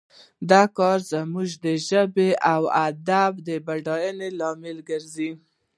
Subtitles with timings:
[0.51, 5.29] دا کار زموږ د ژبې او ادب د بډاینې لامل کیږي